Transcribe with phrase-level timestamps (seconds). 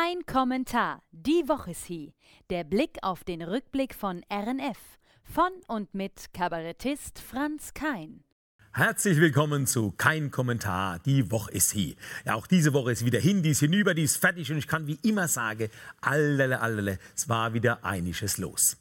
[0.00, 1.02] Kein Kommentar.
[1.12, 2.12] Die Woche ist hier.
[2.48, 4.78] Der Blick auf den Rückblick von RNF.
[5.24, 8.24] Von und mit Kabarettist Franz Kein.
[8.72, 11.00] Herzlich willkommen zu Kein Kommentar.
[11.00, 11.96] Die Woche ist hier.
[12.24, 14.68] Ja, auch diese Woche ist wieder hin, die ist hinüber, die ist fertig und ich
[14.68, 15.68] kann wie immer sagen,
[16.00, 18.79] allele, allele, es war wieder einiges los.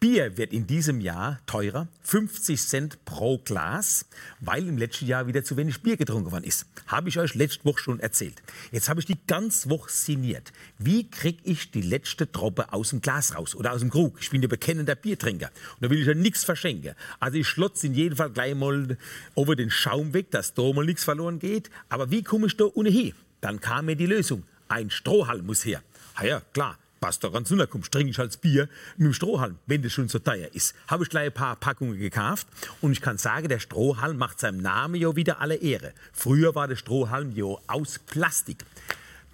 [0.00, 4.06] Bier wird in diesem Jahr teurer, 50 Cent pro Glas,
[4.40, 6.66] weil im letzten Jahr wieder zu wenig Bier getrunken worden ist.
[6.86, 8.42] Habe ich euch letzte Woche schon erzählt.
[8.72, 10.52] Jetzt habe ich die ganze Woche sinniert.
[10.78, 14.16] Wie kriege ich die letzte Tropfe aus dem Glas raus oder aus dem Krug?
[14.20, 16.94] Ich bin ja bekennender Biertrinker und da will ich ja nichts verschenken.
[17.18, 18.96] Also ich schlotze in jedem Fall gleich mal
[19.34, 21.70] over den Schaum weg, dass da mal nichts verloren geht.
[21.90, 23.12] Aber wie komme ich da ohnehin?
[23.40, 24.44] Dann kam mir die Lösung.
[24.68, 25.82] Ein Strohhalm muss her.
[26.22, 30.08] Ja, klar, passt doch ganz trinke ich halt Bier mit dem Strohhalm, wenn das schon
[30.08, 30.74] so teuer ist.
[30.86, 32.46] Habe ich gleich ein paar Packungen gekauft
[32.80, 35.92] und ich kann sagen, der Strohhalm macht seinem Namen ja wieder alle Ehre.
[36.12, 38.64] Früher war der Strohhalm ja aus Plastik.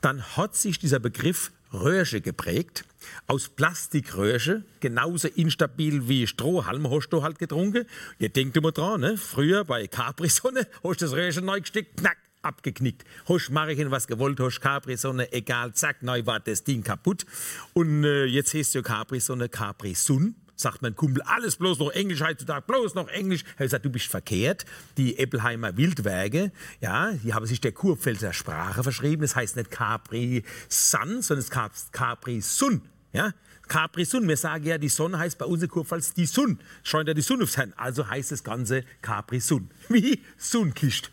[0.01, 2.85] Dann hat sich dieser Begriff Röhrche geprägt.
[3.27, 7.87] Aus Plastikröhrche, genauso instabil wie Strohhalm, hast du halt getrunken.
[8.19, 9.17] Ihr denkt immer dran, ne?
[9.17, 13.05] früher bei Capri-Sonne hast du das Röhrchen neu gesteckt, knack, abgeknickt.
[13.29, 17.27] Hosch Marchen, was gewollt, hosch Capri-Sonne, egal, zack, neu war das Ding kaputt.
[17.75, 22.65] Und äh, jetzt heißt ja Capri-Sonne Capri-Sun sagt mein Kumpel, alles bloß noch Englisch heutzutage,
[22.67, 23.43] bloß noch Englisch.
[23.43, 24.65] Er hat gesagt, du bist verkehrt.
[24.97, 29.23] Die Eppelheimer Wildwerke, ja, die haben sich der Kurpfälzer Sprache verschrieben.
[29.23, 32.83] Das heißt nicht Capri Sun, sondern es heißt Capri Sun.
[33.13, 33.33] Ja?
[33.69, 34.27] Capri Sun.
[34.29, 36.59] Wir sagen ja, die Sonne heißt bei uns in Kurpfalz die Sun.
[36.83, 37.73] Scheint ja die Sonne aufs Herrn.
[37.77, 39.71] Also heißt das Ganze Capri Sun.
[39.89, 41.11] Wie Sunkist.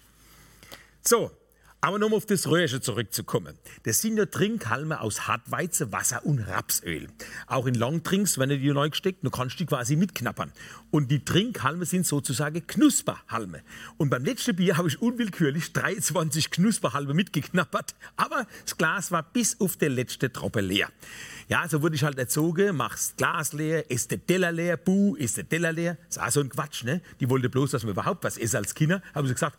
[1.06, 1.32] So,
[1.82, 3.58] aber nochmal auf das Röhrchen zurückzukommen.
[3.84, 7.10] Das sind ja Trinkhalme aus Hartweizen, Wasser und Rapsöl.
[7.45, 10.54] Auch in Longdrinks, wenn du die neu gesteckt, dann kannst du die quasi mitknappern.
[10.92, 13.64] Und die Trinkhalme sind sozusagen Knusperhalme.
[13.98, 19.60] Und beim letzten Bier habe ich unwillkürlich 23 Knusperhalme mitgeknappert, aber das Glas war bis
[19.60, 20.88] auf der letzte Tropfe leer.
[21.50, 25.36] Ja, so wurde ich halt erzogen, machst Glas leer, isst der Teller leer, buh, isst
[25.36, 25.98] der Teller leer.
[26.08, 27.02] Das ist auch so ein Quatsch, ne?
[27.20, 29.02] Die wollte bloß, dass wir überhaupt was essen als Kinder.
[29.14, 29.58] Haben sie gesagt,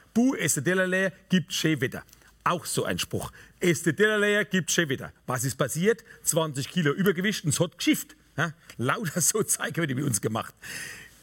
[0.62, 2.04] Teller leer, gibt schön Wetter.
[2.44, 3.32] Auch so ein Spruch.
[3.60, 5.12] Leer, gibt schön Wetter.
[5.26, 6.04] Was ist passiert?
[6.22, 8.14] 20 Kilo Übergewicht und es hat geschifft.
[8.36, 8.52] Ja?
[8.76, 10.54] Lauter so Zeige wird bei uns gemacht.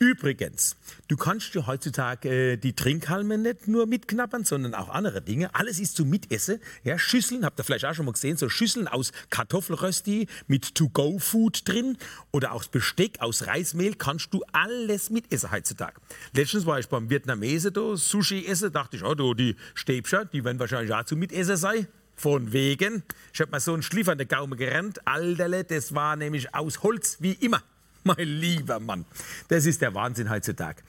[0.02, 0.78] Übrigens,
[1.10, 5.54] du kannst ja heutzutage äh, die Trinkhalme nicht nur mitknappern, sondern auch andere Dinge.
[5.54, 6.60] Alles ist zum Mitessen.
[6.84, 11.70] Ja, Schüsseln, habt ihr vielleicht auch schon mal gesehen, so Schüsseln aus Kartoffelrösti mit To-Go-Food
[11.70, 12.00] drin
[12.32, 16.02] oder auch Besteck aus Reismehl kannst du alles mitessen heutzutage.
[16.34, 20.44] Letztens war ich beim Vietnamesen da, Sushi essen, dachte ich, oh, du, die Stäbchen, die
[20.44, 21.86] werden wahrscheinlich auch zum Mitessen sein.
[22.16, 23.04] Von wegen.
[23.34, 25.08] Ich hab mir so einen Schliff an der Gaume gerannt.
[25.08, 27.62] Alterle, das war nämlich aus Holz, wie immer.
[28.04, 29.06] Mein lieber Mann,
[29.48, 30.82] das ist der Wahnsinn heutzutage.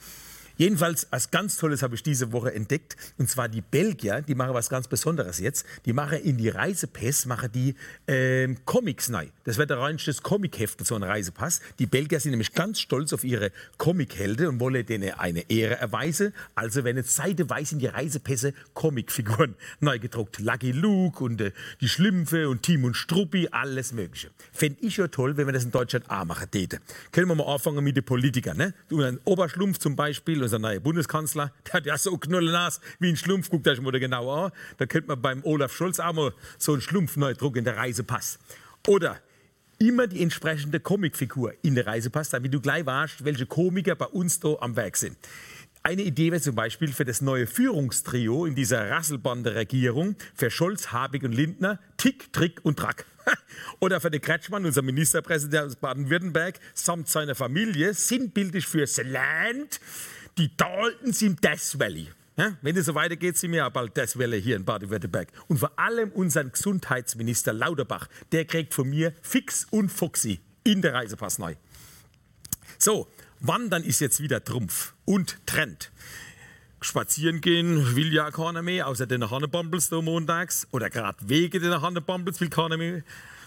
[0.57, 2.95] Jedenfalls, als ganz Tolles habe ich diese Woche entdeckt.
[3.17, 5.65] Und zwar die Belgier, die machen was ganz Besonderes jetzt.
[5.85, 7.75] Die machen in die Reisepass, machen die
[8.07, 9.27] ähm, Comics neu.
[9.45, 11.61] Das wird der reinste Comicheft, so ein Reisepass.
[11.79, 16.33] Die Belgier sind nämlich ganz stolz auf ihre Comichelden und wollen denen eine Ehre erweisen.
[16.55, 20.39] Also werden jetzt seitenweise in die Reisepässe Comicfiguren neu gedruckt.
[20.39, 24.29] Lucky Luke und äh, die Schlümpfe und Tim und Struppi, alles Mögliche.
[24.51, 26.79] Fände ich ja toll, wenn wir das in Deutschland auch machen täten.
[27.11, 28.57] Können wir mal anfangen mit den Politikern.
[28.57, 28.73] Ne?
[28.89, 33.17] Du, ein Oberschlumpf zum Beispiel unser neuer Bundeskanzler, der hat ja so knullenas wie ein
[33.17, 34.51] Schlumpf, guckt euch mal genau an.
[34.77, 37.77] Da könnte man beim Olaf Scholz auch mal so einen Schlumpf neu drucken in der
[37.77, 38.39] Reisepass.
[38.87, 39.19] Oder
[39.79, 44.39] immer die entsprechende Comicfigur in der Reisepass, damit du gleich weißt, welche Komiker bei uns
[44.39, 45.17] da am Werk sind.
[45.85, 51.23] Eine Idee wäre zum Beispiel für das neue Führungstrio in dieser Rasselbande-Regierung für Scholz, Habig
[51.23, 53.05] und Lindner Tick, Trick und Track.
[53.81, 59.81] Oder für den Kretschmann, unser Ministerpräsident aus Baden-Württemberg, samt seiner Familie, sinnbildlich für Land,
[60.37, 62.09] die Daltons im Death Valley.
[62.35, 65.27] Ja, wenn es so weitergeht, sind wir ja bald Death Valley hier in Baden-Württemberg.
[65.47, 70.95] Und vor allem unseren Gesundheitsminister Lauterbach, der kriegt von mir fix und foxy in der
[70.95, 71.55] Reisepass neu.
[72.79, 73.07] So,
[73.39, 75.91] Wandern ist jetzt wieder Trumpf und Trend.
[76.81, 80.67] Spazieren gehen will ja keiner mehr, außer den Hannebumbles da montags.
[80.71, 83.03] Oder gerade wegen den Hannebumbles will keiner mehr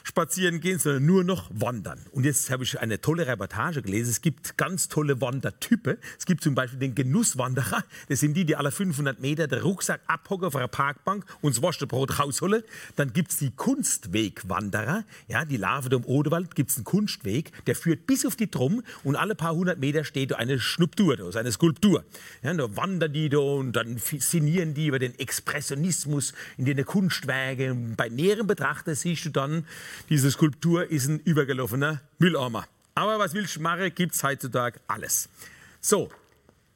[0.06, 1.98] spazieren gehen, sondern nur noch wandern.
[2.12, 4.10] Und jetzt habe ich eine tolle Reportage gelesen.
[4.10, 5.96] Es gibt ganz tolle Wandertypen.
[6.16, 7.82] Es gibt zum Beispiel den Genusswanderer.
[8.08, 11.60] Das sind die, die alle 500 Meter den Rucksack abhocken auf einer Parkbank und das
[11.60, 12.62] Wurstbrot rausholen.
[12.94, 15.02] Dann gibt es die Kunstwegwanderer.
[15.26, 18.84] Ja, die Larve im Odewald gibt es einen Kunstweg, der führt bis auf die Drum
[19.02, 22.04] und alle paar hundert Meter steht eine Skulptur, da, eine Skulptur.
[22.44, 27.96] Ja, da wandern die da und dann sinnieren die über den Expressionismus in den Kunstwerken.
[27.96, 29.66] Bei näherem Betrachter siehst du dann,
[30.08, 32.66] diese Skulptur ist ein übergelaufener Mülleimer.
[32.94, 35.28] Aber was willst du machen, gibt es heutzutage alles.
[35.80, 36.10] So,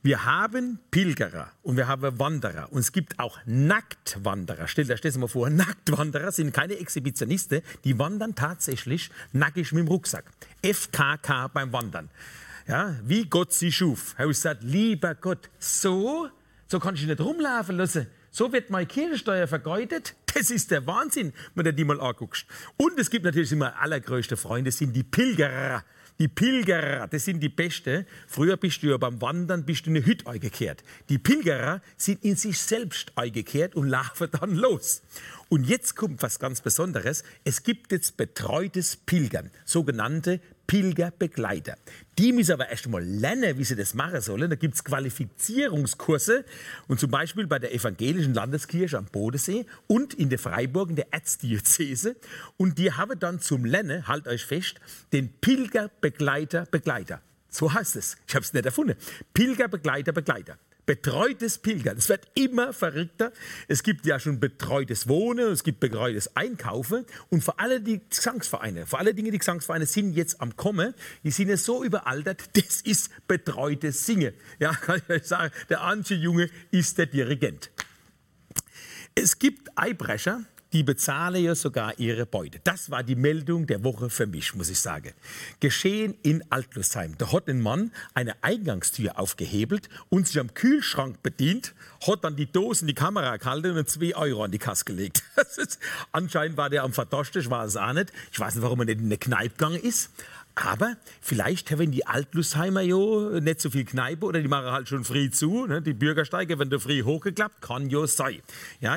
[0.02, 4.67] Wir haben Pilgerer und wir haben Wanderer und es gibt auch Nacktwanderer.
[4.67, 9.88] Stell dir das mal vor, Nacktwanderer sind keine Exhibitionisten, die wandern tatsächlich nackig mit dem
[9.88, 10.25] Rucksack.
[10.62, 12.08] FKK beim Wandern.
[12.66, 14.14] Ja, wie Gott sie schuf.
[14.16, 16.31] Er hat gesagt, lieber Gott, so,
[16.66, 18.06] so kann ich nicht rumlaufen lassen.
[18.31, 20.14] So wird meine Kirchensteuer vergeudet.
[20.34, 22.46] Das ist der Wahnsinn, wenn du die mal anguckst.
[22.76, 25.84] Und es gibt natürlich immer allergrößte Freunde, sind die Pilgerer.
[26.18, 28.04] Die Pilgerer, das sind die Beste.
[28.28, 30.84] Früher bist du ja beim Wandern bist du in eine Hütte eingekehrt.
[31.08, 35.02] Die Pilgerer sind in sich selbst eingekehrt und laufen dann los.
[35.48, 37.24] Und jetzt kommt was ganz Besonderes.
[37.44, 40.40] Es gibt jetzt betreutes Pilgern, sogenannte
[40.70, 41.76] Pilgerbegleiter.
[42.17, 44.49] Die müssen aber erst mal lernen, wie sie das machen sollen.
[44.49, 46.44] Da gibt es Qualifizierungskurse
[46.87, 51.12] und zum Beispiel bei der evangelischen Landeskirche am Bodensee und in der Freiburg in der
[51.12, 52.14] Erzdiözese.
[52.56, 54.76] Und die haben dann zum Lernen, halt euch fest,
[55.12, 57.20] den Pilgerbegleiter Begleiter.
[57.49, 58.16] So heißt es.
[58.28, 58.94] Ich habe es nicht erfunden.
[59.34, 61.96] Pilgerbegleiter Begleiter betreutes Pilgern.
[61.96, 63.32] Es wird immer verrückter.
[63.68, 68.86] Es gibt ja schon betreutes Wohnen, es gibt betreutes Einkaufen und vor allem die Gesangsvereine,
[68.86, 70.94] vor allen Dingen die Gesangsvereine sind jetzt am Kommen.
[71.24, 74.34] Die sind ja so überaltert, das ist betreutes Singen.
[74.58, 77.70] Ja, kann ich euch sagen, der Antje Junge ist der Dirigent.
[79.14, 82.61] Es gibt Eibrecher, die bezahlen ja sogar ihre Beute.
[82.64, 85.12] Das war die Meldung der Woche für mich, muss ich sagen.
[85.58, 87.17] Geschehen in Altlusheim.
[87.19, 91.75] Da hat ein Mann eine Eingangstür aufgehebelt und sich am Kühlschrank bedient,
[92.06, 95.22] hat dann die Dosen, die Kamera gehalten und zwei Euro an die Kasse gelegt.
[96.12, 98.12] Anscheinend war der am Verdosten, ich weiß es auch nicht.
[98.32, 100.11] Ich weiß nicht, warum er nicht in eine Kneipe gegangen ist.
[100.62, 105.04] Aber vielleicht haben die Altlusheimer ja nicht so viel Kneipe oder die machen halt schon
[105.04, 105.66] früh zu.
[105.66, 105.80] Ne?
[105.80, 108.42] Die Bürgersteige werden da früh hochgeklappt, kann ja sein.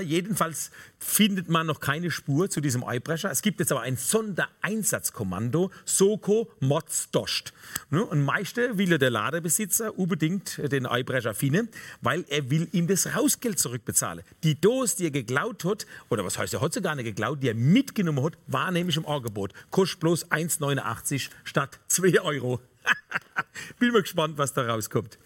[0.04, 3.32] Jedenfalls findet man noch keine Spur zu diesem Eibrecher.
[3.32, 7.54] Es gibt jetzt aber ein Sondereinsatzkommando, Soko Motzdost.
[7.90, 8.04] Ne?
[8.04, 11.70] Und meiste will der Ladebesitzer unbedingt den Eibrecher finden,
[12.02, 14.24] weil er will ihm das Rausgeld zurückbezahlen.
[14.44, 17.42] Die Dose, die er geklaut hat, oder was heißt, er hat sie gar nicht geklaut,
[17.42, 19.54] die er mitgenommen hat, war nämlich im Angebot.
[19.72, 22.60] Kostet bloß 1,89 statt 2 Euro.
[23.80, 25.20] Bin mal gespannt, was da rauskommt.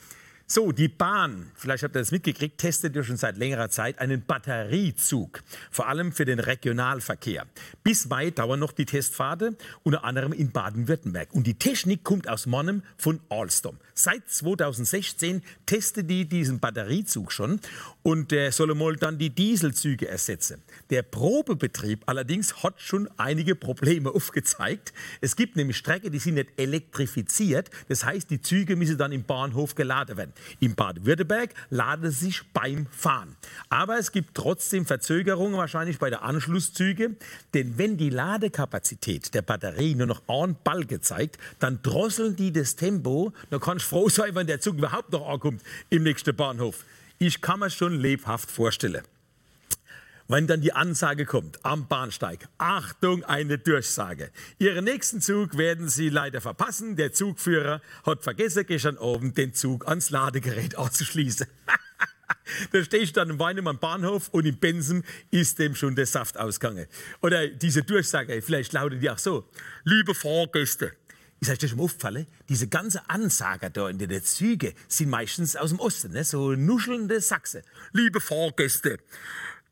[0.50, 4.22] So, die Bahn, vielleicht habt ihr das mitgekriegt, testet ja schon seit längerer Zeit einen
[4.22, 7.46] Batteriezug, vor allem für den Regionalverkehr.
[7.84, 11.34] Bis weit dauern noch die Testfahrten, unter anderem in Baden-Württemberg.
[11.34, 13.78] Und die Technik kommt aus Monnem von Alstom.
[13.94, 17.60] Seit 2016 testet die diesen Batteriezug schon
[18.02, 20.64] und der soll mal dann die Dieselzüge ersetzen.
[20.92, 24.94] Der Probebetrieb allerdings hat schon einige Probleme aufgezeigt.
[25.20, 27.70] Es gibt nämlich Strecken, die sind nicht elektrifiziert.
[27.90, 30.37] Das heißt, die Züge müssen dann im Bahnhof geladen werden.
[30.60, 33.36] In Baden-Württemberg laden sie sich beim Fahren.
[33.70, 37.16] Aber es gibt trotzdem Verzögerungen wahrscheinlich bei der Anschlusszüge,
[37.54, 42.76] denn wenn die Ladekapazität der Batterie nur noch einen Ball gezeigt, dann drosseln die das
[42.76, 43.34] Tempo.
[43.50, 46.84] Da kannst du froh sein, wenn der Zug überhaupt noch ankommt im nächsten Bahnhof.
[47.20, 49.04] Ich kann mir schon lebhaft vorstellen
[50.28, 54.32] wenn dann die Ansage kommt am Bahnsteig, Achtung, eine Durchsage.
[54.60, 56.96] Ihren nächsten Zug werden Sie leider verpassen.
[56.96, 61.48] Der Zugführer hat vergessen, gestern Abend den Zug ans Ladegerät anzuschließen.
[62.72, 66.06] da stehe ich dann im Weinem am Bahnhof und im Bensen ist dem schon der
[66.06, 66.88] Saft ausgegangen.
[67.22, 69.50] Oder diese Durchsage, vielleicht lautet die auch so,
[69.84, 70.94] liebe Fahrgäste,
[71.40, 72.26] ist euch das schon aufgefallen?
[72.50, 76.24] Diese ganze Ansager da in den Zügen sind meistens aus dem Osten, ne?
[76.24, 77.62] so nuschelnde Sachse.
[77.94, 78.98] Liebe Fahrgäste,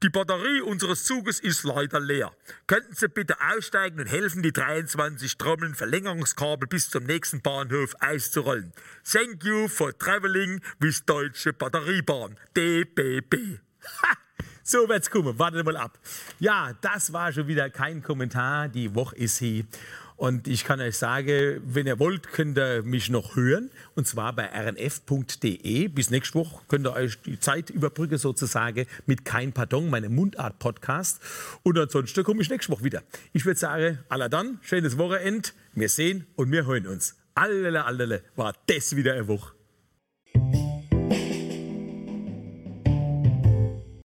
[0.05, 2.31] die Batterie unseres Zuges ist leider leer.
[2.67, 8.71] Könnten Sie bitte aussteigen und helfen, die 23 Trommeln Verlängerungskabel bis zum nächsten Bahnhof auszurollen?
[9.03, 13.57] Thank you for traveling with Deutsche Batteriebahn, DBB.
[14.67, 15.37] So wird's kommen.
[15.37, 15.99] Wartet mal ab.
[16.39, 18.67] Ja, das war schon wieder kein Kommentar.
[18.67, 19.65] Die Woche ist hier.
[20.17, 23.69] Und ich kann euch sagen, wenn ihr wollt, könnt ihr mich noch hören.
[23.95, 25.87] Und zwar bei rnf.de.
[25.89, 31.19] Bis nächste Woche könnt ihr euch die Zeit überbrücken, sozusagen, mit Kein Pardon, meinem Mundart-Podcast.
[31.63, 33.03] Und ansonsten komme ich nächste Woche wieder.
[33.33, 35.49] Ich würde sagen, aller dann, schönes Wochenende.
[35.73, 37.15] Wir sehen und wir hören uns.
[37.33, 39.54] Allele, allele, war das wieder eine Woche.